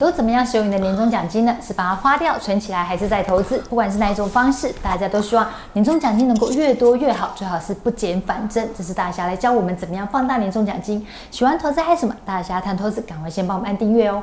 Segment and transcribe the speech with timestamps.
[0.00, 1.56] 都怎么样使用你的年终奖金呢？
[1.60, 3.58] 是把它花掉、存起来，还是在投资？
[3.68, 8.64] 不管是哪一种方式，大家都希望年终奖金能够越多越好，最好是不减反增。
[8.78, 11.04] 这是大侠来教我们怎么样放大年终奖金。
[11.32, 12.14] 喜欢投资还是什么？
[12.24, 14.22] 大侠谈投资，赶快先帮我们按订阅哦。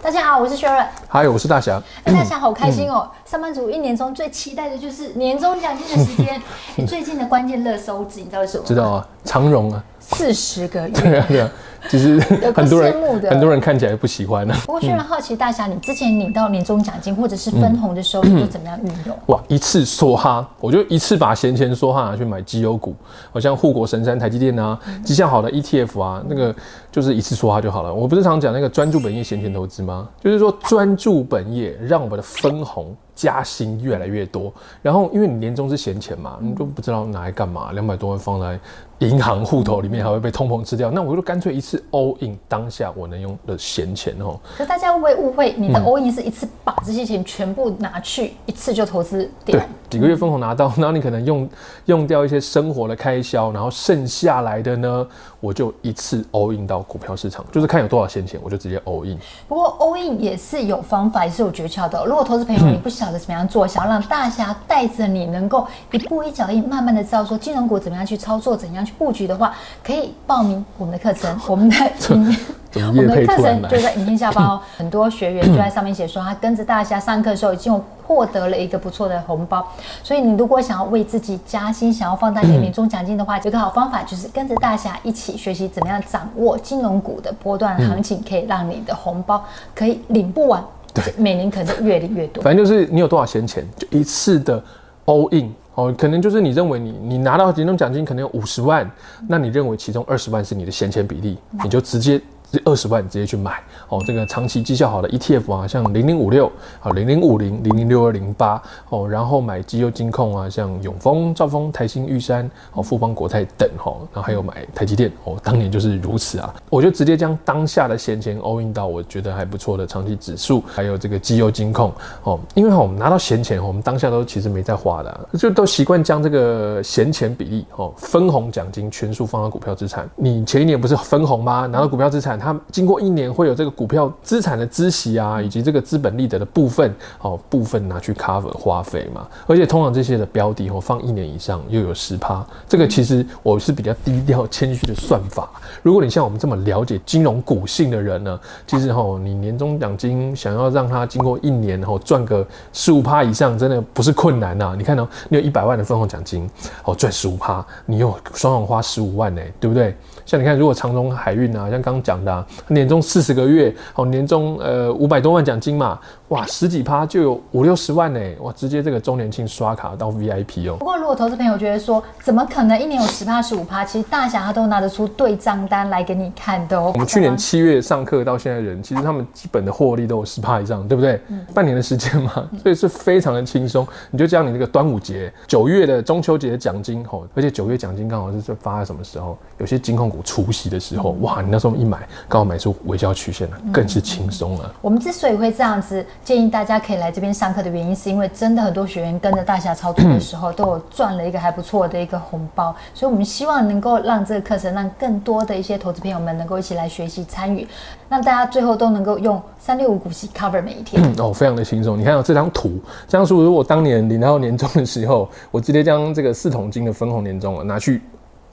[0.00, 0.86] 大家好，我是 Sharon。
[1.08, 1.82] 嗨，我是大侠。
[2.04, 3.10] 哎，大侠 好开心哦！
[3.12, 6.40] 嗯、上班族一年中最期待的就是年终奖金的时间。
[6.86, 8.64] 最近的关键热搜字，你知道是什么？
[8.64, 9.84] 知道啊，长荣啊。
[10.00, 11.50] 四十个月，对啊，对啊，
[11.88, 12.18] 其实
[12.54, 14.54] 很多人很多人看起来不喜欢呢。
[14.64, 19.18] 不过，非常好奇，大侠，你之前领到年终奖金或者是分红的时候，你都怎么样运用？
[19.26, 22.94] 哇，一次梭哈，我就一次把闲钱梭哈拿去买绩优股，
[23.32, 26.54] 好像护国神山台积电啊，绩效好的 ETF 啊，那个
[26.90, 27.92] 就是一次梭哈就好了。
[27.92, 30.08] 我不是常讲那个专注本业闲钱投资吗？
[30.20, 34.52] 就是说专注本业，让我们的分红加薪越来越多。
[34.80, 38.58] 然后，因为你年终是闲钱嘛，你都不知道拿来干嘛，两百多万放在。
[38.98, 44.36] 银行户头里面还会被通膨吃掉，那我就干脆一次 all in 当下我能用的闲钱哦。
[44.56, 49.56] 可大家会不会误会，你的 all in 是一次把这些钱全部拿去，一次就投资掉？
[49.56, 51.48] 对，几个月分红拿到，然后你可能用
[51.84, 55.06] 用掉一些生活的开销，然后剩下来的呢，
[55.38, 59.16] 我就一次 all in 到股票市场，就是看有多少闲钱，我就直接 all in。
[59.46, 62.04] 不过 all in 也是有方法，也是有诀窍的。
[62.04, 68.87] 如果投资朋友你不晓得怎么样做，想要让大侠带着你能够一步一脚印，慢慢的知道说金融股怎么样去操作，怎样。
[68.96, 69.54] 布局的话，
[69.84, 71.36] 可以报名我们的课程。
[71.48, 71.76] 我们的
[72.14, 72.36] 影，
[72.74, 74.60] 我们的课程就在影片下方哦。
[74.76, 79.66] 很多学员就在上面写说，他跟着大侠上课的时候，已经有获得了一个不错的红包。
[80.02, 89.44] 所以你如果想要为自己加薪，想要放大你的年终奖金的话，有个好方法就是跟着大侠一起学习怎么样掌握金融股的波段行情，可以让你的红包
[89.74, 92.42] 可以领不完，对，每年可能越领越多。
[92.42, 94.62] 反正就是你有多少闲钱，就一次的
[95.06, 95.52] all in。
[95.78, 98.90] 哦，可能就是你认为你你拿到年终奖金可能有五十万，
[99.28, 102.20] 那你认为其中二十万是你的闲钱比例，你就直接。
[102.50, 106.50] 这二十万直接去买哦，这个长期绩效好的 ETF 啊，像零零五六
[106.80, 121.92] 啊、零零五零、零零六二零八哦，然后买绩优金控啊，像永丰、兆丰、台新、玉山哦、富邦国泰等哈，然后还有买台积电哦，当年就是如此啊，我就直接将当下的闲钱 all in 到我觉得还不错的长期指数，还有这个绩优金控
[122.22, 130.08] 哦，因为我们拿到闲钱，我们当下都其实没在花的，就都习惯将这个闲钱比例哦，分红奖金全数放到股票资产。
[130.16, 131.66] 你前一年不是分红吗？
[131.66, 132.37] 拿到股票资产。
[132.38, 139.26] 它经过一年会有这个股票资产的孳息啊，以及这个资本利得的部分，哦，部分拿去 cover 花费嘛。
[139.46, 145.50] 而且通常这些的标的哦，放一年以上又有十趴，这个其实我是比较低调谦虚的算法。
[145.82, 154.74] 如果你像我们这么了解金融股性的人呢，其实哦，你年终奖金想要让它经过一年然后赚个十五趴以上，真的不是困难呐。
[154.76, 156.48] 你看哦，你有一百万的分红奖金，
[156.84, 159.96] 哦，赚十五趴，你又双双花十五万呢，对不对？
[160.28, 170.76] 像你看，如果长荣海运啊，像刚刚讲的、啊，年终四十个月，哦，年终呃五百多万奖金嘛，哇，十几趴就有五六十万呢，哇，直接这个周年庆刷卡到 VIP 哦。
[170.80, 173.82] 不过如果投资朋友觉得说，怎么可能一年有十趴十五趴？
[173.86, 176.90] 其实大侠他都拿得出对账单来给你看的哦。
[176.92, 181.18] 我们去年七月上课到现在人，其实他们基本的获利都有十趴以上，对不对？
[181.28, 183.88] 嗯、半年的时间嘛，所以是非常的轻松。
[184.10, 189.34] 你就这样，你这个端午节、九月的中秋节的奖金，吼，而且九月奖金刚好是发在什么时候？
[189.56, 190.17] 有些金控股。
[190.24, 191.40] 除夕的时候，哇！
[191.42, 191.98] 你那时候一买，
[192.28, 194.74] 刚好买出微笑曲线了，更是轻松了。
[194.80, 207.66] 我们之所以会这样子建议大家可以来这边上课的原因，是因为真的很多学员跟着大侠操作的时候，都有赚了一个还不错的一个红包，所以我们希望能够让这个课程让更多的一些投资朋友们能够一起来学习参与，
[208.08, 211.02] 让大家最后都能够用三六五股息 cover 每一天。
[211.18, 211.98] 哦，非常的轻松。
[211.98, 218.02] 你看到这张图，这张图如果当年领到年终的时候，我直接将这个四桶金的分红年终啊拿去。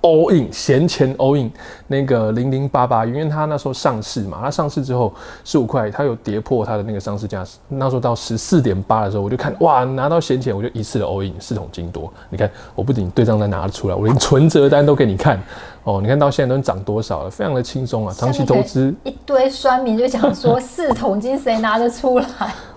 [0.06, 1.52] All in 闲钱 all in
[1.88, 5.12] 那个零零八八，因为它那时候上市嘛，它上市之后
[5.44, 15.42] 十五块，它有跌破它的那个上市价，那时候到十四点八的时候，我就看哇，拿到闲钱我就一次的 all in 四桶金多，你看我不仅对账单拿得出来，我连存折单都给你看。
[15.86, 17.30] 哦，你看到现在都涨多少了？
[17.30, 18.14] 非常的轻松啊！
[18.18, 22.26] 长期投资一堆酸民就讲说 四桶金谁拿得出来？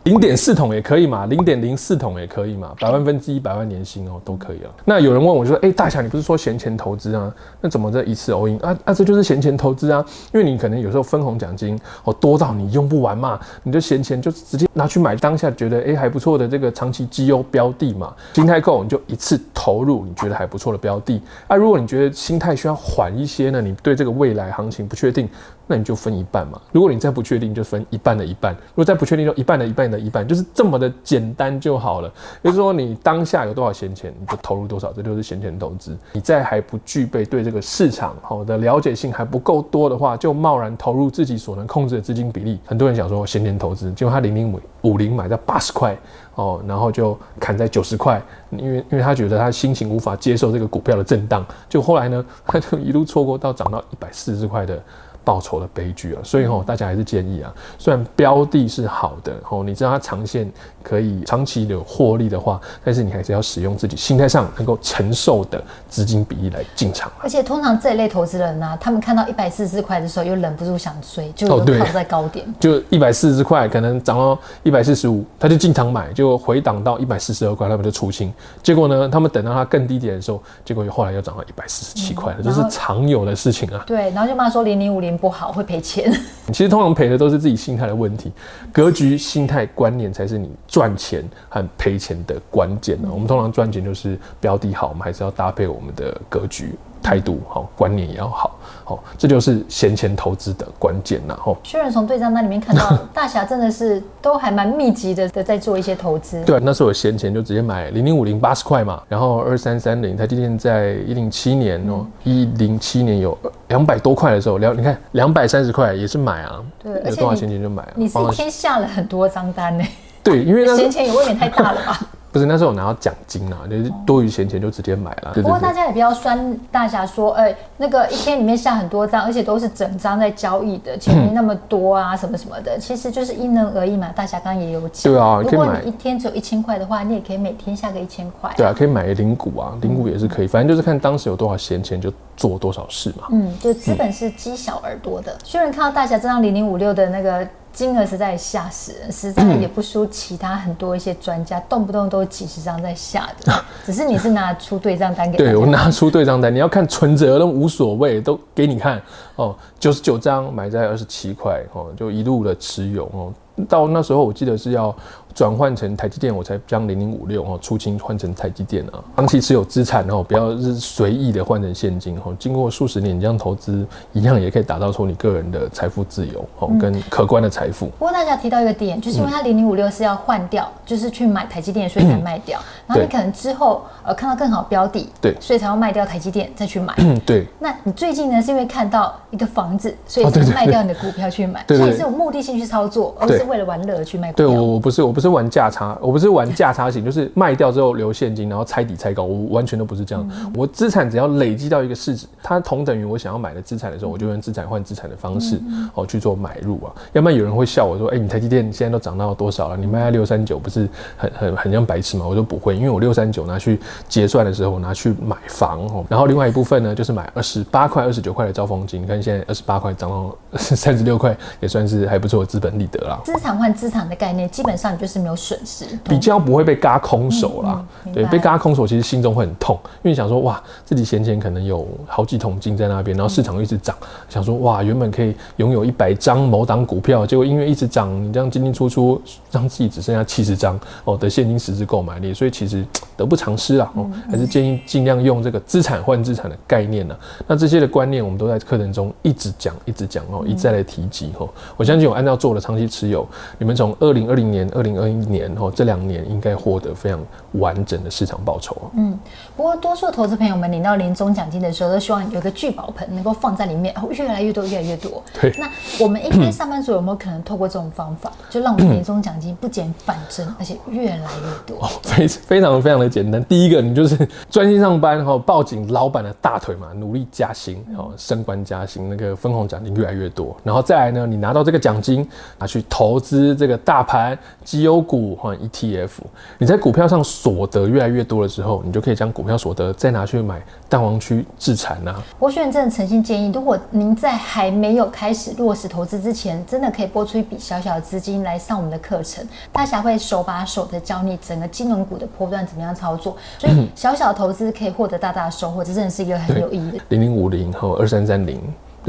[0.04, 4.70] 零点四桶也可以嘛，零点零四桶也可以嘛，百万分之一百万年薪哦都可以啊。
[4.84, 7.32] 那有人问我就说，哎、欸，大侠你不是说闲钱投资啊？
[7.62, 8.92] 那怎么这一次 all in 啊啊？
[8.92, 10.04] 这就是闲钱投资啊，
[10.34, 21.56] 因为你可能有时候分红奖金哦多到你用不完嘛，你就闲钱就直接拿去买当下觉得哎、欸、还不错的这个长期绩优标的嘛，心态够你就一次投入你觉得还不错的标的啊。
[21.56, 22.78] 如果你觉得心态需要。
[22.98, 25.28] 缓一些呢，你对这个未来行情不确定，
[25.68, 26.60] 那你就分一半嘛。
[26.72, 32.10] 如果你再不确定，就分一半的一半；如果再不确定，就一半的一半的一半，就是这么的简单就好了。
[32.42, 35.96] 也就是说，你当下有多少闲钱，你就投入多少，这就是闲钱投资。
[36.12, 42.58] 你在还不具备对这个市场好的了解性还不够多的话，就贸然投入自己所能控制的资金比例。
[42.64, 45.94] 很多人想说闲钱投资，结果他零零五五零买在八十块
[46.34, 54.80] 哦，然后就砍在九十块，因为因为他觉得他心情无法接受这个股票的震荡，就后来呢，他就一路错过到涨到一百四十块的。
[55.24, 60.50] 报酬的悲剧啊，所以吼，大家还是建议啊，虽然标的是好的吼，你知道它长线
[60.82, 67.12] 可以长期有获利的话，但是你还是要使用自己心态上能够承受的资金比例来进场。
[67.20, 78.32] 而且通常这一类投资人呢、啊，他们看到一百四十块的时候，又忍不住想追，就套在高点，哦、就一百四十块可能涨到一百四十五，他就进场买，就回档到一百四十二块，他们就出清。
[78.62, 83.84] 结果呢，他们等到它更低点的时候，结果又后来又涨到一百四十七块了，这、嗯、是常有的事情啊。
[83.86, 85.07] 对，然后就骂说零零五零。
[85.16, 86.12] 不好会赔钱，
[86.52, 88.32] 其实通常赔的都是自己心态的问题，
[88.72, 92.98] 格局、心态、观念才是你赚钱和赔钱的关键。
[93.10, 96.74] 我们通常赚钱就是标的好，我们还是要搭配我们的格局。
[97.02, 101.38] 态度好，观念也要好，好，这就是闲钱投资的关键呐。
[101.40, 106.42] 吼，薛仁从对账单里面看到， 大侠真的是都还蛮密集的的在做一些投资。
[106.44, 113.36] 对，那时候有闲钱就直接买零零五零八十块嘛，然后二三三零，台积电在一零七年哦，一零七年有
[113.68, 117.92] 两百多块的时候，两你看两百三十块也是买啊，对，有多少闲钱就买啊。
[117.94, 119.84] 你是一天下了很多张单呢？
[120.22, 122.00] 对，因为闲钱也未免太大了吧。
[122.38, 125.32] 不是那时候我拿到奖金啊，就是多余闲钱就直接买了。
[125.34, 134.08] 不过大家也不要酸大侠说，哎、欸，那个一天里面下很多张，而且都是整张在交易的，钱没那么多啊，什么什么的，其实就是因人而异嘛。
[134.14, 138.52] 大侠刚刚也有讲，对啊，如果你一天只有一千块的话，你也可以每天下个一千块。
[138.56, 143.24] 对啊，可以买零股啊，零股也是可以，反正就是看当时有多少闲钱就做多少事嘛。
[143.32, 145.36] 嗯，就资本是积小而多的。
[145.42, 147.44] 虽然看到大侠这张零零五六的那个。
[147.78, 153.54] 金额实在吓死人，实在也不输其他很多一些专家，动不动都几十张在下的。
[153.86, 155.38] 只是你是拿出对账单给？
[155.38, 159.00] 对，我拿出对账单，你要看存折都无所谓，都给你看
[159.36, 159.54] 哦。
[159.78, 163.32] 九十九张买在二十七块哦，就一路的持有哦。
[163.68, 164.92] 到那时候我记得是要。
[165.38, 168.98] 转换成台积电，我才将零零五六哦出清换成台积电啊。
[169.14, 172.34] 长期持有资产哦，不要是随意的换成现金哦。
[172.40, 177.86] 经过数十年你这样投资，一样也可以打造出你个人的财富自由哦，跟可观的财富。
[178.00, 182.58] 不过大家提到一个点，就是因为它零零五六是要换掉，就是去买台积电，所以才卖掉。
[182.88, 186.92] 然后你可能之后呃看到更好标的，对，所以才要卖掉台积电再去买。
[187.24, 187.46] 对。
[187.60, 191.64] 那你最近呢，是因为看到一个房子，所以才卖掉你的股票去买？
[191.68, 194.48] 所以是有目的性去操作，而不是为了玩乐而去卖股票。
[194.48, 195.96] 对，我我不是我不是玩价差。
[196.00, 200.28] 我不是玩价差型，就是卖掉之后留现金，然后拆底拆高，我完全都不是这样。
[200.54, 205.60] 我资产只要累积到一个市值，它同等于我想要买的资产的时候，我就用资产换资产的方式
[205.94, 206.92] 哦去做买入啊。
[207.12, 209.76] 要不然有人会笑我说：“哎，你台积电现在都涨到多少了？
[209.76, 213.78] 你卖在六三九不是很很很像白痴吗？”我说不会，因为我六三九拿去
[214.08, 216.04] 结算的时候，我拿去买房哦。
[216.08, 219.02] 然后另外一部分呢，就是买二十八块、二十九块的招风金。
[219.02, 223.20] 你看现在二十八块涨到三十六块，也算是还不错的资本利得啦。
[223.24, 225.84] 资产换资产的概念，基本上你就是没有损失。
[226.02, 233.94] 比较不会被嘎空手啦，嗯嗯、对，被嘎空手其实心中会很痛，因为想说哇，自己闲钱可能有好几桶金在那边，然后市场又一直涨，
[234.28, 239.22] 想说哇，原本可以拥有一百张某档股票，结果因为一直涨，你这样进进出出，
[239.52, 242.84] 让自己只剩下七十张哦的现金实质购买力，所以其实
[243.16, 247.16] 得不偿失啊，哦，还是建议尽量用这个资产换资产的概念呢。
[247.46, 251.48] 那这些的观念我们都在课程中一直讲，一直讲哦，一再来提及哦。
[251.76, 253.26] 我相信我按照做的长期持有，
[253.58, 256.18] 你们从二零二零年、二零二一年哦这两年。
[256.28, 257.18] 应该获得非常
[257.52, 258.76] 完整的市场报酬。
[258.94, 259.18] 嗯，
[259.56, 265.22] 不过多数投资朋友们领到年终奖金的时候，都希望有个聚宝盆能够放在里面，哦，越来越多，越来越多。
[265.40, 265.52] 对。
[265.58, 271.22] 那我们一般上班族有没有可能透过这种方法，就让我们年终奖金不减反增，而且越来越
[271.66, 271.76] 多？
[271.84, 273.42] 哦，非非常非常的简单。
[273.44, 280.56] 第一个，你就是专心上班，哈，抱紧老板的大腿嘛，努力加薪，哦，升官加薪，那个分红奖金越来越多。
[280.64, 282.28] 然后再来呢，你拿到这个奖金，
[282.58, 286.08] 拿去投资这个大盘绩优股换 ETF。
[286.56, 292.14] 你在股票上所得越来越多的时候，你就可以将股票所得再拿去买蛋黄区自产呐。
[292.38, 303.36] 我选真的诚心建议，如果您在还没有开始落实投资之前，真的可以拨出一笔小小的资金来上我们的课程，大侠会手把手的教你整个金融股的波段怎么样操作。
[303.58, 306.98] 所以小小的投资可以获得大大的收获，这真的是一个很有意义的。
[307.10, 308.58] 零零五零和二三三零。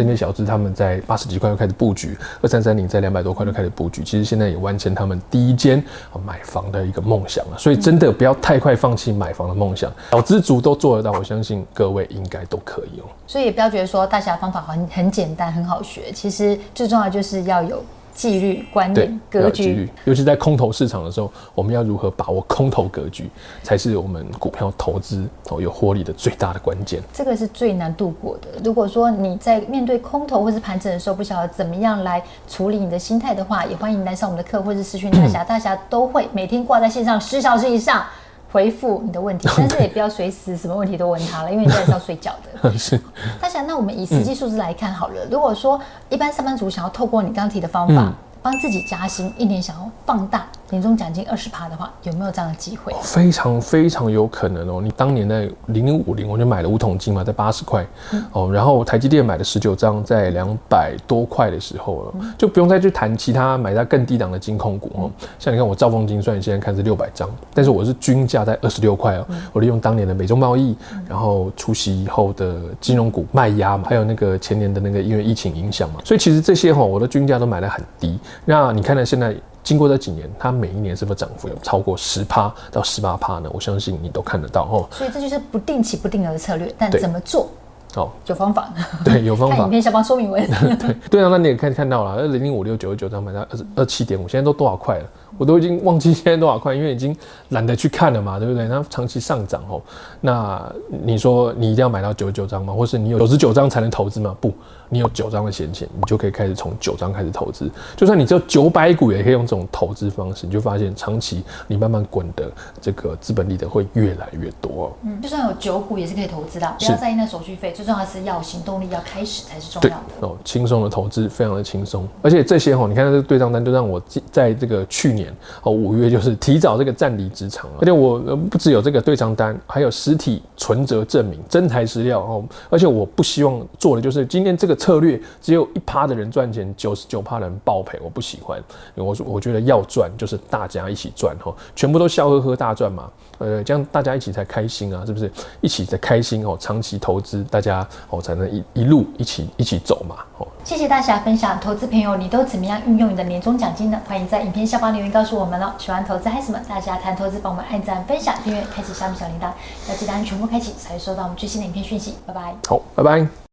[0.03, 5.83] 这些小资他们在八十几块就开始布局，二三三零在两百多块就开始布局，其实现在也完成他们第一间
[6.25, 7.57] 买房的一个梦想了。
[7.57, 13.03] 所以真的不要太快放弃买房的梦想，小资族都做得到，我相信各位应该都可以哦。
[13.27, 17.83] 所以也不要觉得说大侠方法很很简单很好学，其实最重要就是要有。
[18.13, 23.29] 纪律、观念、格局，尤其在空头市场的时候，我们要如何把握空头格局，
[23.63, 27.01] 才是我们股票投资哦有获利的最大的关键。
[27.13, 28.47] 这个是最难度过的。
[28.63, 38.03] 如果说你在面对空头或是盘整的时候，不晓得怎么样来处理你的心态的话，也欢迎来上我们的课，或是私讯大侠， 大侠都会每天挂在线上十小时以上。
[38.51, 42.71] 回复你的问题， 但是也不要随时什么问题都问他了，因为你也是要睡觉的。
[42.77, 42.99] 是。
[43.39, 45.15] 大侠，那我们以实际数字来看好了。
[45.29, 45.79] 如果说
[46.09, 52.93] 一般上班族想要透过你刚刚提的方法，帮自己加薪，一年想要放大年终奖金二十趴的话，有没有这样的机会？
[53.01, 54.81] 非常非常有可能哦！
[54.83, 57.85] 你当年在零零五零，我就买了五桶金嘛，在八十块
[58.31, 65.11] 哦，然后台积电买了十九张，在两百多块的时候了，就不用再去谈其他买在更低档的金控股哦。
[65.39, 69.25] 像你看我兆丰金，算现在看是六百张，但是我是均价在二十六块哦。
[69.51, 78.19] 我利用当年的美中贸易，然后出席以后的金融股卖压嘛，还有那个前年的那个因为疫情影响嘛，所以其实这些哈，我的均价都买的很低。
[78.45, 79.03] 那你看呢？
[79.03, 79.33] 现在
[79.69, 83.47] 经过这几年，它每一年是不是涨幅有超过十趴到十八趴呢？
[83.53, 84.89] 我相信你都看得到哦。
[84.89, 87.47] 所以这就是不定期不定额的策略，但怎么做？
[87.93, 88.73] 哦，有方法。
[89.05, 89.55] 对，有方法。
[89.57, 90.43] 看影片下方说明文。
[90.79, 95.05] 对对啊，那你也看看到了，二零零五六九十九张买到二二七点五，现在都多少块了？
[95.39, 97.15] 我都已经忘记现在多少块，因为已经
[97.50, 98.67] 懒得去看了嘛，对不对？
[98.67, 99.81] 它长期上涨哦。
[100.19, 100.69] 那
[101.03, 102.74] 你说你一定要买到九十九张吗？
[102.74, 104.36] 或是你有九十九张才能投资吗？
[104.41, 104.51] 不，
[104.89, 107.72] 你有九张的闲钱，你就可以开始从九张开始投资。
[107.96, 114.91] 就算你只有九百股，也可以用这种投资方式，你就发现长期你慢慢滚的这个资本利得会越来越多。
[115.03, 120.27] 嗯，就算有九股也是可以投资的，不要在意那手续费，最重要的是要行动力，要开始才是重要的。
[120.27, 125.28] 哦，轻松的投资非常的轻松，而且这些哦，你看这个对账单就让我在这个去年。
[125.63, 132.43] 哦，五月就是提早这个暂离职场了，而且我不只有这个对账单，还有实体存折证明、真材实料哦。
[132.69, 138.62] 而且我不希望做的就是今天这个策略只有一趴的人赚钱，九十九趴的人爆赔，我不喜欢。
[138.95, 145.31] 我说我觉得要赚就是大家一起赚哈，全部都笑呵呵大赚嘛，呃，这样大家一起才开心啊，是不是？
[145.62, 150.17] 一起才开心哦，长期投资大家哦才能一一路一起一起走嘛。
[150.38, 154.00] 哦，谢谢大侠分享，投资朋友你都怎么样运用你的年终奖金呢？
[154.07, 155.59] 欢迎在影片下方留言告告诉我们。
[155.77, 156.59] 喜欢投资还是什么？
[156.69, 159.51] 大家谈投资，帮我们按赞、分享、订阅、开启下面小铃铛，
[159.89, 162.15] 要记得按全部开启，才会收到我们最新的影片讯息。
[162.25, 162.55] 拜拜。
[162.69, 163.48] 好，拜拜。